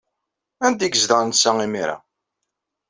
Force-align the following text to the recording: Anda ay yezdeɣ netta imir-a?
Anda 0.65 0.83
ay 0.85 0.91
yezdeɣ 0.93 1.21
netta 1.23 1.51
imir-a? 1.65 1.97